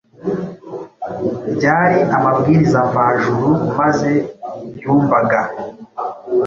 [1.53, 3.47] ryari amabwiriza mvajuru
[3.79, 4.11] maze
[4.81, 5.39] yumvaga